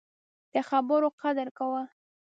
[0.53, 1.83] د خبرو قدر کوه